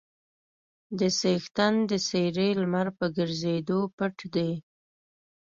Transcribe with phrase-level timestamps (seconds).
[0.99, 4.51] د څښتن د څېرې لمر په ګرځېدو پټ دی.